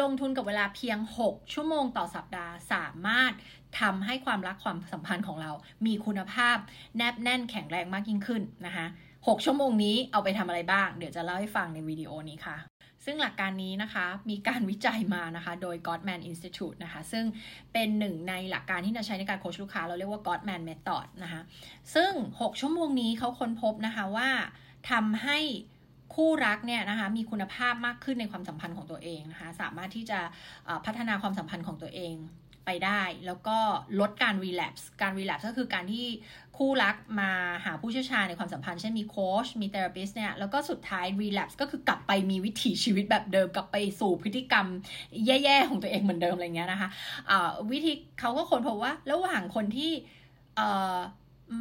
[0.00, 3.32] ลงทุนกับเวลาเพียง 6 ชั่วโมงต่อสัปดาห์ สามารถ
[3.80, 5.50] ทำให้ความรักความสัมพันธ์ของเรา
[5.86, 6.56] มีคุณภาพ
[6.96, 12.56] แนบแน่นแข็งแรงมากยิ่งขึ้นนะคะ6ชั่วโมงนี้เอาไปทำอะไรบ้าง เดี๋ยวจะเล่าให้ฟังในวิดีโอนี้ค่ะ
[13.04, 17.24] ซึ่งหลักการนี้นะคะมีการวิจัยมานะคะโดย Gottman Institute นะคะซึ่ง
[17.72, 21.40] เป็นหนึ่งในหลักการที่จะใช้ในการโคชลูกค้า เราเรียกว่า Gottman Method นะคะ
[21.94, 24.30] ซึ่ง 6 ชั่วโมงนี้เขาค้นพบนะคะว่า
[24.90, 25.38] ทำให้
[26.14, 30.20] คู่รักเนี่ยนะคะมีคุณภาพมากขึ้นในความสัมพันธ์ของตัวเองนะคะสามารถที่จะ
[30.86, 32.14] พัฒนาความสัมพันธ์ของตัวเอง
[32.66, 33.58] ไปได้แล้วก็
[34.00, 36.06] ลดการ relapse การ relapse ก็คือการที่
[36.56, 37.30] คู่รักมา
[37.64, 44.66] หาผู้เชี่ยวชาญในความสัมพันธ์เช่นมีโค้ชมี therapist เนี่ยแล้วก็สุดท้าย relapse ก็คือกลับไปมีวิถีชีวิตแบบเดิม กลับไปสู่พฤติกรรม
[45.26, 49.92] แย่ๆ ของตัวเองเหมือนเดิมอะไรเงี้ยนะคะ วิจัยเขาก็ค้นพบว่าระหว่างคนที่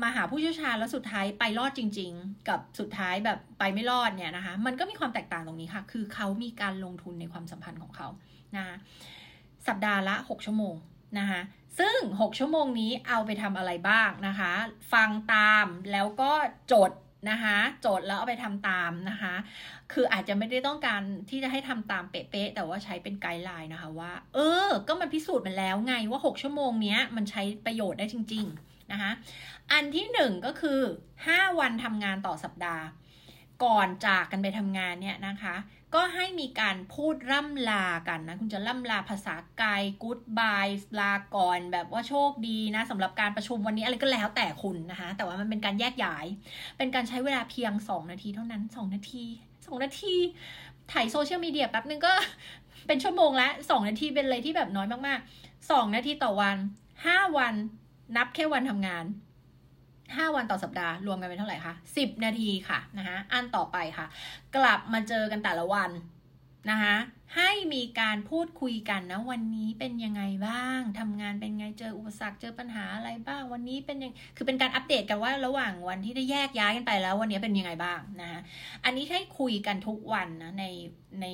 [0.01, 8.07] มาหาผู้เชี่ยวชาญแล้วสุดท้ายไปรอดจริง ๆ กับสุดท้ายแบบไปไม่รอดเนี่ยนะคะ มันก็มีความแตกต่างตรงนี้ค่ะ คือเขามีการลงทุนในความสัมพันธ์ของเขา
[8.55, 8.75] นะ
[9.67, 10.75] สัปดาห์ละ 6 ชั่วโมง
[11.19, 11.41] นะคะ
[11.79, 14.51] ซึ่ง 6 ชั่วโมงนี้เอาไปทำอะไรบ้างนะคะ
[14.93, 16.31] ฟังตามแล้วก็
[16.71, 16.91] จด
[17.29, 19.33] นะคะโจทย์แล้วเอาไปทำตามนะคะ
[19.93, 29.11] คืออาจจะไม่ได้ต้องการที่จะให้ทำตามเป๊ะๆแต่ว่าใช้เป็นไกด์ไลน์นะคะว่า เออ ก็มันพิสูจน์มาแล้วไงว่า 6 ชั่วโมงนี้มันใช้ประโยชน์ได้จริงๆ นะคะ
[29.71, 30.79] อันที่หนึ่งก็คือ
[31.19, 32.85] 5 วันทำงานต่อสัปดาห์
[33.63, 35.55] ก่อนจากกันไปทำงานเนี่ยนะคะ
[35.95, 40.67] ก็ให้มีการพูดร่ำลากันนะ คุณจะล่ำลาภาษากายกู๊ดบาย
[40.99, 46.25] ลาก่อนแบบว่าโชคดีนะสำหรับการประชุมวันนี้อะไรก็แล้วแต่คุณนะคะ แต่ว่ามันเป็นการแยกย้าย
[46.77, 50.15] เป็นการใช้เวลาเพียง 2 นาทีเท่านั้น 2 นาที2นาที
[50.91, 52.13] ถ่ายโซเชียลมีเดียแป๊บนึงก็
[52.87, 56.57] เป็นชั่วโมงละ2นาทีเป็นเลยที่แบบน้อยมากๆ 2 นาทีต่อวัน
[56.97, 57.53] 5 วัน
[58.17, 59.05] นับแค่วันทำงาน
[59.69, 64.05] 5 วันต่อสัปดาห์รวมกันเป็นเท่าไหร่คะ10 นาทีค่ะนะคะอันต่อไปค่ะ
[64.55, 65.91] กลับมาเจอกันแต่ละวัน
[66.71, 66.95] นะคะ
[67.35, 78.39] ให้มีการพูดคุยกันนะ วันนี้เป็นยังไงบ้างทำงานเป็นไงเจออุปสรรคเจอปัญหาอะไรบ้าง วันนี้เป็นยังคือเป็นการอัปเดตกันว่าระหว่างวันที่ได้แยกย้ายกันไปแล้ว วันนี้เป็นยังไงบ้างนะคะ
[78.85, 80.65] อันนี้ให้คุยกันทุกวันนะใน
[81.21, 81.25] ใน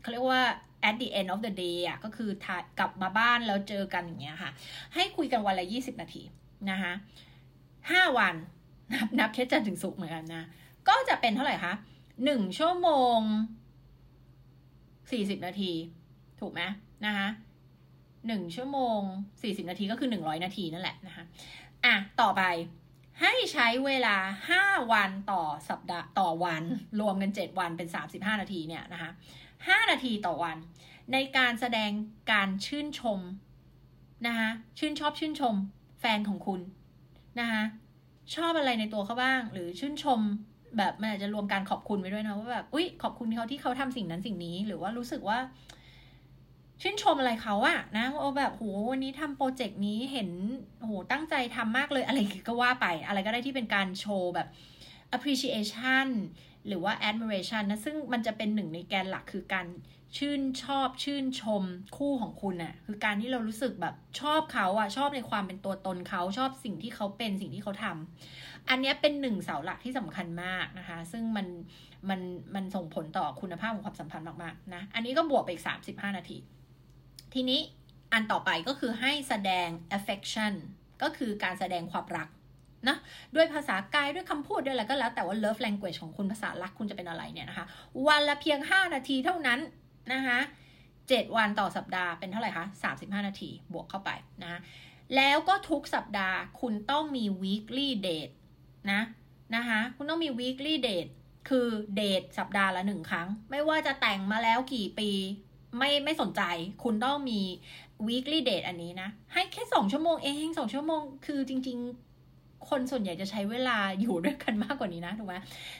[0.00, 0.42] เขาเรียกว่า
[0.88, 2.30] at the end of the day อะก็คือ
[2.78, 4.50] กลับมาบ้านแล้วเจอกันอย่างเงี้ยค่ะ
[4.94, 6.22] ให้คุยกันวันละ20นาที
[6.70, 6.92] นะคะ
[7.90, 8.34] ห้าวัน
[8.92, 10.44] นับนับแค่จันถึงสุกเหมือนกันนะ
[10.88, 11.72] ก็จะเป็นเท่าไหร่คะ
[12.24, 13.18] หนึ่งชั่วโมง
[15.10, 15.72] สี่สิบนาที
[16.40, 16.60] ถูกไหม
[17.06, 17.28] นะคะ
[18.26, 19.00] หนึ่งชั่วโมง
[19.42, 21.24] สี่สิบนาทีก็คือหนึ่งร้อยนาทีนั่นแหละนะคะ
[21.84, 22.42] อะต่อไป
[23.20, 24.16] ให้ใช้เวลา
[24.50, 26.62] ห้าวันต่อสัปดาห์ต่อวัน
[27.00, 29.10] รวมกันเจ็ดวันเป็นสามสิบห้านาทีเนี่ยนะคะ
[29.68, 30.56] ห้านาทีต่อวัน
[31.12, 31.90] ในการแสดง
[32.32, 33.20] การชื่นชม
[34.26, 35.54] นะคะชื่นชอบชื่นชม
[36.00, 36.60] แฟนของคุณ
[37.40, 37.62] นะคะ
[38.34, 40.20] ชอบอะไรในตัวเขาบ้าง หรือชื่นชม
[40.76, 45.38] แบบมันอาจจะรวมการขอบคุณไปด้วยนะว่าแบบอุ้ยขอบคุณเขาที่เขาทำสิ่งนั้นสิ่งนี้หรือว่ารู้สึกว่า
[46.82, 50.30] ชื่นชมอะไรเขาอะนะว่าแบบโหวันนี้ทำโปรเจกต์นี้เห็น
[50.78, 54.48] โหตั้งใจทำมากเลยอะไรก็ว่าไป อะไรก็ได้ที่เป็นการโชว์แบบ
[55.16, 56.06] appreciation
[56.66, 59.66] หรือว่า admiration นะ ซึ่งมันจะเป็นหนึ่งในแกนหลักคือการ
[60.16, 61.62] ชื่นชอบชื่นชม
[61.96, 71.46] คู่ของคุณอะ่ะคือการที่เรารู้สึกแบบชอบเขาอะ่ะชอบในความเป็นตัวตนเขาชอบสิ่งที่เขาเป็นสิ่งที่เขาทำอันนี้เป็นหนึ่งเสาหลักที่สำคัญมากนะคะ ซึ่งมัน
[72.08, 72.20] มัน
[72.54, 76.38] มันส่งผลต่อคุณภาพของความสัมพันธ์มากๆนะอันนี้ก็บวกไปอีกสามสิบห้านาที
[77.34, 77.60] ทีนี้
[78.12, 80.54] อันต่อไปก็คือให้แสดง affection
[81.02, 82.28] ก็คือการแสดงความรัก
[82.88, 82.96] นะ
[83.34, 87.66] ด้วยภาษากายด้วยคำพูดด้วยอะไรก็แล้วแต่ว่า love language ของคุณภาษารักคุณจะเป็นอะไรเนี่ยนะคะ
[88.06, 89.60] วันละเพียง 5 นาทีเท่านั้น
[90.12, 90.38] นะคะ
[91.08, 94.10] เจ็ดวันต่อสัปดาห์เป็นเท่าไหร่คะสามสิบห้านาทีบวกเข้าไป
[94.42, 94.60] นะ
[95.16, 98.32] แล้วก็ทุกสัปดาห์คุณต้องมี weekly date
[98.92, 99.00] นะ
[99.56, 101.10] นะคะคุณต้องมี weekly date
[101.48, 105.10] คือเดทสัปดาห์ละหนึ่งครั้ง ไม่ว่าจะแต่งมาแล้วกี่ปี
[105.78, 106.42] ไม่ไม่สนใจ
[106.84, 107.40] คุณต้องมี
[108.06, 111.78] weekly date อันนี้นะ ให้แค่สองชั่วโมงเองสองชั่วโมง คือจริง
[112.68, 115.34] คนส่วนใหญ่จะใช้เวลาอยู่ด้วยกันมากกว่านี้นะถูกไหม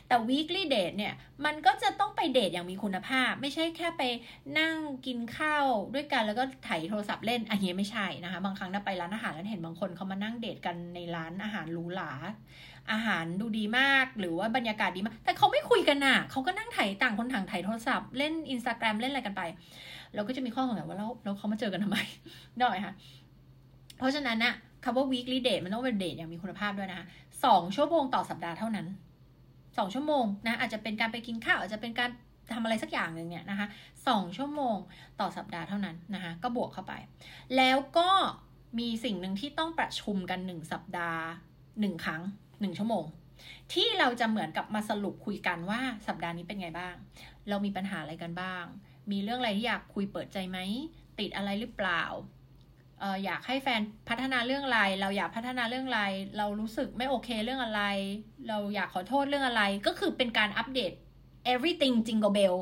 [0.09, 1.15] แต่ weekly date เนี่ย
[1.45, 4.03] มันก็จะต้องไปเดทอย่างมีคุณภาพ ไม่ใช่แค่ไป
[4.59, 4.75] นั่ง
[5.07, 12.13] กินข้าวด้วยกันแล้วก็ถ่ายโทรศัพท์เล่นอันนี้ไม่ใช่นะคะ บางครั้งถ้าไปร้านอาหารแล้วเห็นบางคนเขามานั่งเดทกันในร้านอาหารหรูหรา
[12.93, 19.43] อาหารดูดีมาก หรือว่าบรรยากาศดีมาก แต่เขาไม่คุยกันน่ะเขาก็นั่งถ่ายต่างคนต่างถ่ายโทรศัพท์เล่นอินสตาแกรมเล่นอะไรกันไป
[20.15, 21.99] เราก็จะมีข้อสงสัยว่าแล้วแล้วเขามาเจอกันทำไม
[22.59, 22.95] ได้ไหมคะ
[23.99, 27.07] เพราะฉะนั้นน่ะ คำว่า weekly date มันต้องเป็นเดทอย่างมีคุณภาพด้วยนะคะ
[27.45, 28.87] สองชั่วโมงต่อสัปดาห์เท่านั้น
[29.79, 32.11] สองชั่วโมงนะอาจจะเป็นการไปกินข้าวอาจจะเป็นการ
[32.55, 33.67] ทำอะไรสักอย่างหนึ่งเนี่ยนะคะ
[34.09, 34.77] สองชั่วโมง
[35.21, 36.93] ต่อสัปดาห์เท่านั้นนะคะก็บวกเข้าไป
[37.57, 38.11] แล้วก็
[38.79, 41.23] มีสิ่งหนึ่งที่ต้องประชุมกันหนึ่งสัปดาห์
[41.81, 42.23] หนึ่งครั้ง
[42.61, 43.05] หนึ่งชั่วโมง
[43.73, 46.95] ที่เราจะเหมือนกับมาสรุปคุยกันว่าสัปดาห์นี้เป็นไงบ้าง
[47.49, 48.65] เรามีปัญหาอะไรกันบ้าง
[49.11, 50.59] มีเรื่องอะไรที่อยากคุยเปิดใจไหม
[51.19, 52.03] ติดอะไรหรือเปล่า
[53.03, 56.03] อออยากให้แฟนพัฒนาเรื่องอะไร เราอยากพัฒนาเรื่องอะไร
[56.39, 57.83] เรารู้สึกไม่โอเคเรื่องอะไร
[58.49, 60.93] เราอยากขอโทษเรื่องอะไร ก็คือเป็นการอัปเดต
[61.53, 62.57] everything jingle bell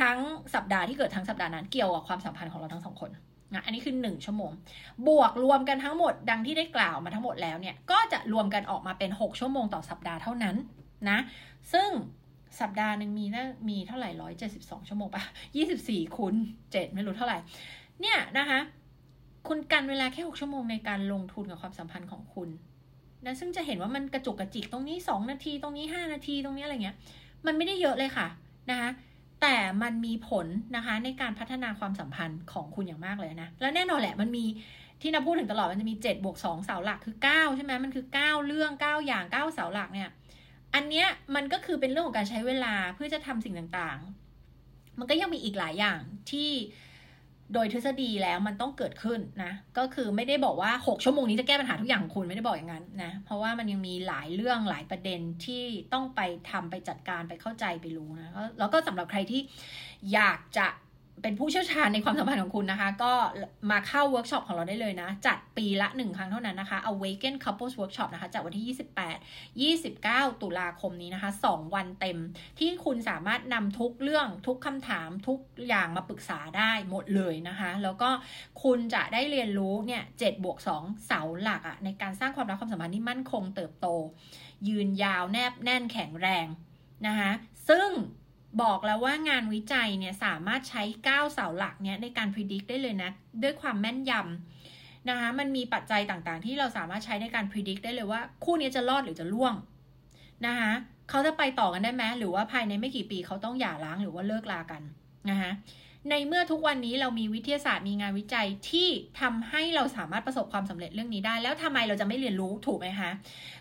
[0.00, 0.18] ทั้ง
[0.54, 3.10] สัปดาห์ที่เกิดทั้งสัปดาห์นั้นเกี่ยวกับความสัมพันธ์ของเราทั้งสองคน
[3.54, 4.50] นะอันนี้คือ 1 ชั่วโมง
[5.08, 10.56] บวกรวมกันทั้งหมดดังที่ได้กล่าวมาทั้งหมดแล้วเนี่ย ก็จะรวมกันออกมาเป็น 6 ชั่วโมงต่อสัปดาห์เท่านั้น
[11.08, 11.18] นะ
[11.72, 11.90] ซึ่ง
[12.60, 15.22] สัปดาห์หนึ่งมีน่ามีเท่าไหร่ร้อยเจ็ดสิบสองชั่วโมงปะ
[15.56, 16.34] ยี่สิบสี่คูณ
[16.72, 17.38] เจ็ดไม่รู้เท่าไหร่
[18.00, 18.58] เนี่ยนะคะ
[19.48, 22.48] คุณกันเวลาแค่หกชั่วโมงในการลงทุนกับความสัมพันธ์ของคุณ
[23.24, 26.96] นะซึ่งจะเห็นว่ามันกระจุกกระจิกตรงนี้สองนาทีตรงนี้ห้านาทีตรงนี้อะไรเงี้ย
[27.46, 28.26] มันไม่ได้เยอะเลยค่ะ
[28.70, 28.90] นะคะ
[29.42, 30.46] แต่มันมีผล
[30.76, 34.44] นะคะในการพัฒนาความสัมพันธ์ของคุณอย่างมากเลยนะ แล้วแน่นอนแหละมันมี
[35.00, 40.10] ที่นาพูดถึงตลอดมันจะมี7บวก2เสาหลักคือ 9 ใช่ไหมมันคือ 9 เรื่อง 9 อย่าง 9 เสาหลักเนี่ย
[40.74, 45.98] อันเนี้ยมันก็คือเป็นเรื่องของการใช้เวลาเพื่อจะทำสิ่งต่างๆ มันก็ยังมีอีกหลายอย่าง
[46.30, 46.50] ที่
[47.54, 56.20] โดยทฤษฎีแล้วมันต้องเกิดขึ้นนะ ก็คือไม่ได้บอกว่า 6 ชั่วโมงนี้จะแก้ปัญหาทุกอย่างของคุณไม่ได้บอกอย่างนั้นนะ เพราะว่ามันยังมีหลายเรื่องหลายประเด็นที่ต้องไป
[56.50, 59.40] ทำไปจัดการไปเข้าใจไปรู้นะ แล้วก็สำหรับใครที่
[60.12, 60.66] อยากจะ
[61.22, 63.12] เป็นผู้เชี่ยวชาญในความสัมพันธ์ของคุณนะคะ ก็
[63.70, 68.76] มาเข้าเวิร์กช็อปของเราได้เลยนะ จัดปีละหนึ่งครั้งเท่านั้นนะคะ Awaken Couples Workshop นะคะจัดวันที่
[69.68, 69.84] 28
[70.34, 72.18] 29 ตุลาคมนี้นะคะ 2 วันเต็ม
[72.58, 78.08] ที่คุณสามารถนำทุกเรื่องทุกคำถามทุกอย่างมาปรึกษาได้หมดเลยนะคะ แล้วก็
[78.62, 83.86] คุณจะได้เรียนรู้เนี่ย7บวก2เสาหลักอะในการสร้างความรักความสัมพันธ์ที่มั่นคงเติบโต
[84.68, 86.46] ยืนยาวแนบแน่นแข็งแรง
[87.06, 87.30] นะคะ
[87.68, 87.88] ซึ่ง
[88.62, 93.10] บอกแล้วว่างานวิจัยเนี่ยสามารถใช้ 9 เสาหลักเนี่ยในการพิจิตรได้เลยนะ
[93.42, 99.54] ด้วยความแม่นยำนะคะมันมีปัจจัยต่างๆ ที่เราสามารถใช้ในการพิจิตรได้เลยว่า คู่นี้จะรอดหรือจะล่วง
[100.46, 100.72] นะคะ
[101.10, 104.82] เขาจะไปต่อกันได้ไหมหรือว่าภายในไม่กี่ปีเขาต้องหย่าร้างหรือว่าเลิกลากัน
[105.30, 105.50] นะคะ
[106.10, 108.88] ในเมื่อทุกวันนี้เรามีวิทยาศาสตร์มีงานวิจัยที่
[109.20, 113.10] ทำให้เราสามารถประสบความสำเร็จเรื่องนี้ได้ แล้วทำไมเราจะไม่เรียนรู้ถูกไหมคะ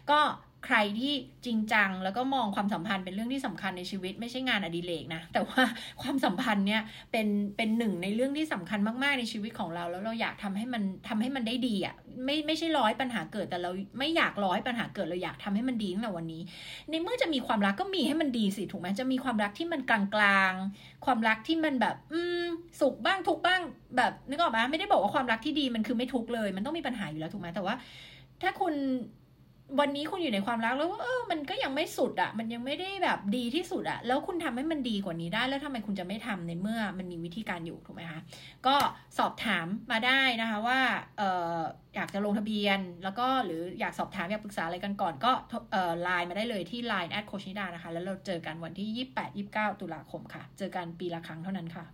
[0.09, 0.19] ก็
[0.65, 1.13] ใครที่
[1.45, 5.63] จริงจัง แล้วก็มองความสัมพันธ์เป็นเรื่องที่สำคัญในชีวิตไม่ใช่งานอดิเรกนะ แต่ว่า
[6.01, 6.81] ความสัมพันธ์เนี่ย
[7.11, 7.27] เป็น
[7.57, 11.95] เป็นหนึ่งในเรื่องที่สำคัญมากๆในชีวิตของเรา แล้วเราอยากทำให้มันทำให้มันได้ดีอะ่ะ
[12.25, 16.41] ไม่ไม่ใช่ร้อยปัญหาเกิดแต่เราไม่อยากร้อยปัญหาเกิดเราอยากทำให้มันดีตั้งแต่วันนี้
[16.89, 22.45] ในเมื่อจะมีความรักก็มีให้มันดีสิถูกไหมจะมีความรักที่มันกลางๆ ความรักที่มันแบบ อืม
[22.81, 23.61] สุขบ้างทุกบ้าง
[23.97, 27.75] แบบนึกออกไหมไม่ได้บอกว่าความรักที่ดีมันคือไม่ทุกเลย มันต้องมีปัญหาอยู่แล้วถูกไหมแต่ว่า
[28.41, 28.73] ถ้าคุณ
[29.79, 38.19] วันนี้คุณอยู่ในความรักแล้วว่าเออมันก็ยังไม่สุดอะ่ะมันยังไม่ได้แบบดีที่สุดอะ่ะแล้วคุณทำให้มันดีกว่านี้ได้ แล้วทำไมคุณจะไม่ทำในเมื่อมันมีวิธีการอยู่ถูกไหมคะ
[38.67, 38.75] ก็
[39.17, 40.79] สอบถามมาได้นะคะว่า
[41.17, 41.21] เอ
[41.55, 41.57] อ
[41.95, 45.31] อยากจะลงทะเบียน แล้วก็หรืออยากสอบถามอยากปรึกษาอะไรกันก่อนก็
[45.71, 51.85] เออไลน์มาได้เลยที่ Line แอดโคชิดานะคะ แล้วเราเจอกันวันที่ 28 29 ตุลาคมค่ะ เจอกันปีละครั้งเท่านั้นค่ะ